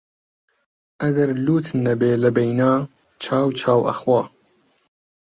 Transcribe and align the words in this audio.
ئەگەر 1.01 1.29
لووت 1.45 1.67
نەبێ 1.85 2.11
لەبەینا، 2.23 2.73
چاو 3.23 3.45
چاو 3.59 3.79
ئەخوا 3.87 4.21